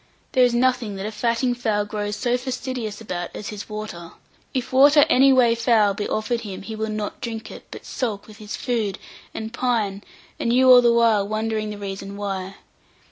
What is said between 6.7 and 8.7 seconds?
will not drink it, but sulk with his